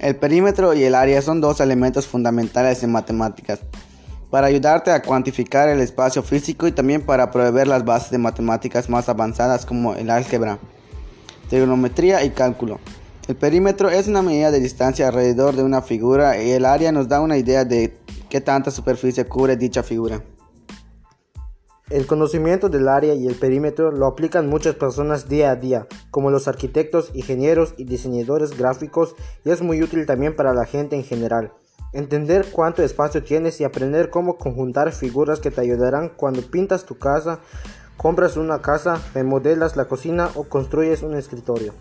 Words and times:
El 0.00 0.16
perímetro 0.16 0.72
y 0.72 0.82
el 0.82 0.94
área 0.94 1.20
son 1.20 1.42
dos 1.42 1.60
elementos 1.60 2.06
fundamentales 2.06 2.82
en 2.82 2.90
matemáticas 2.90 3.60
para 4.30 4.46
ayudarte 4.46 4.90
a 4.92 5.02
cuantificar 5.02 5.68
el 5.68 5.78
espacio 5.80 6.22
físico 6.22 6.66
y 6.66 6.72
también 6.72 7.02
para 7.02 7.30
proveer 7.30 7.68
las 7.68 7.84
bases 7.84 8.10
de 8.10 8.16
matemáticas 8.16 8.88
más 8.88 9.10
avanzadas 9.10 9.66
como 9.66 9.94
el 9.94 10.08
álgebra, 10.08 10.58
trigonometría 11.50 12.24
y 12.24 12.30
cálculo. 12.30 12.80
El 13.28 13.36
perímetro 13.36 13.90
es 13.90 14.08
una 14.08 14.22
medida 14.22 14.50
de 14.50 14.60
distancia 14.60 15.06
alrededor 15.06 15.54
de 15.54 15.64
una 15.64 15.82
figura 15.82 16.42
y 16.42 16.50
el 16.50 16.64
área 16.64 16.92
nos 16.92 17.06
da 17.06 17.20
una 17.20 17.36
idea 17.36 17.66
de 17.66 17.94
qué 18.30 18.40
tanta 18.40 18.70
superficie 18.70 19.26
cubre 19.26 19.58
dicha 19.58 19.82
figura. 19.82 20.22
El 21.90 22.06
conocimiento 22.06 22.68
del 22.68 22.86
área 22.86 23.14
y 23.14 23.26
el 23.26 23.34
perímetro 23.34 23.90
lo 23.90 24.06
aplican 24.06 24.48
muchas 24.48 24.76
personas 24.76 25.28
día 25.28 25.50
a 25.50 25.56
día, 25.56 25.88
como 26.12 26.30
los 26.30 26.46
arquitectos, 26.46 27.10
ingenieros 27.14 27.74
y 27.78 27.84
diseñadores 27.84 28.56
gráficos, 28.56 29.16
y 29.44 29.50
es 29.50 29.60
muy 29.60 29.82
útil 29.82 30.06
también 30.06 30.36
para 30.36 30.54
la 30.54 30.66
gente 30.66 30.94
en 30.94 31.02
general. 31.02 31.52
Entender 31.92 32.46
cuánto 32.52 32.84
espacio 32.84 33.24
tienes 33.24 33.60
y 33.60 33.64
aprender 33.64 34.08
cómo 34.08 34.38
conjuntar 34.38 34.92
figuras 34.92 35.40
que 35.40 35.50
te 35.50 35.62
ayudarán 35.62 36.10
cuando 36.10 36.42
pintas 36.42 36.84
tu 36.84 36.96
casa, 36.96 37.40
compras 37.96 38.36
una 38.36 38.62
casa, 38.62 39.02
remodelas 39.12 39.74
la 39.74 39.86
cocina 39.86 40.30
o 40.36 40.44
construyes 40.44 41.02
un 41.02 41.16
escritorio. 41.16 41.74